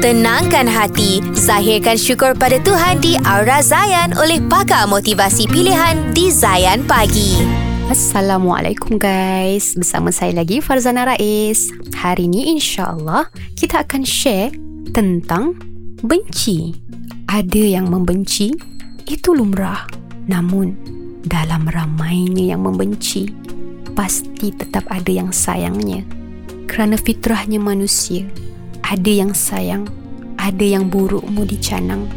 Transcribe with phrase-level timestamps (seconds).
[0.00, 6.88] Tenangkan hati, zahirkan syukur pada Tuhan di Aura Zayan oleh pakar motivasi pilihan di Zayan
[6.88, 7.36] Pagi.
[7.92, 9.76] Assalamualaikum guys.
[9.76, 11.68] Bersama saya lagi Farzana Rais.
[11.92, 14.48] Hari ini insyaAllah Kita akan share
[14.96, 15.60] Tentang
[16.00, 16.72] Benci.
[17.28, 18.56] Ada yang membenci
[19.04, 19.84] Itu lumrah.
[20.32, 20.80] Namun
[21.28, 23.28] Dalam ramainya yang membenci
[23.92, 26.08] Pasti tetap ada yang sayangnya.
[26.64, 28.24] Kerana fitrahnya manusia
[28.90, 29.86] Ada yang sayang
[30.40, 32.08] ada yang burukmu dicanang.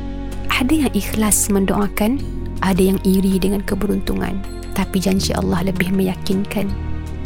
[0.48, 2.24] Ada yang ikhlas mendoakan,
[2.64, 4.40] ada yang iri dengan keberuntungan.
[4.72, 6.72] Tapi janji Allah lebih meyakinkan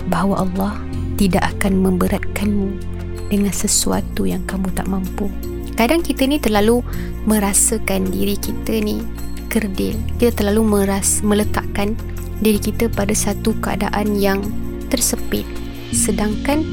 [0.09, 0.73] bahawa Allah
[1.21, 2.81] tidak akan memberatkanmu
[3.29, 5.29] dengan sesuatu yang kamu tak mampu.
[5.77, 6.81] Kadang kita ni terlalu
[7.29, 9.05] merasakan diri kita ni
[9.53, 9.95] kerdil.
[10.17, 11.93] Kita terlalu meras meletakkan
[12.41, 14.41] diri kita pada satu keadaan yang
[14.89, 15.45] tersepit.
[15.93, 16.65] Sedangkan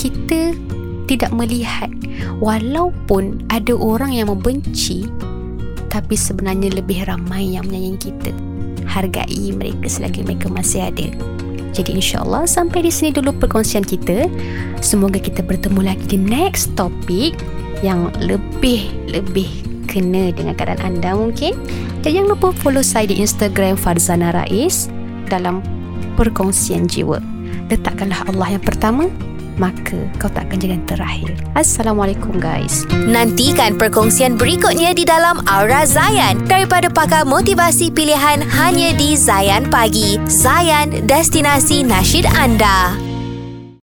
[0.00, 0.56] kita
[1.08, 1.88] tidak melihat.
[2.38, 5.08] Walaupun ada orang yang membenci
[5.88, 8.32] tapi sebenarnya lebih ramai yang menyayangi kita.
[8.84, 11.08] Hargai mereka selagi mereka masih ada.
[11.72, 14.28] Jadi insyaAllah sampai di sini dulu perkongsian kita.
[14.80, 17.36] Semoga kita bertemu lagi di next topik
[17.84, 19.48] yang lebih lebih
[19.88, 21.56] kena dengan keadaan anda mungkin.
[22.04, 24.88] Dan jangan lupa follow saya di Instagram Farzana Rais
[25.28, 25.64] dalam
[26.16, 27.20] perkongsian jiwa.
[27.68, 29.08] Letakkanlah Allah yang pertama
[29.58, 31.34] maka kau tak akan jadi yang terakhir.
[31.58, 32.86] Assalamualaikum guys.
[33.06, 40.16] Nantikan perkongsian berikutnya di dalam Aura Zayan daripada pakar motivasi pilihan hanya di Zayan Pagi.
[40.30, 43.07] Zayan, destinasi nasyid anda.